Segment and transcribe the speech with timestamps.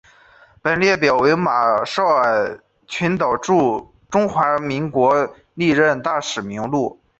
[0.63, 6.99] 本列表为马绍尔群岛驻中华民国历任大使名录。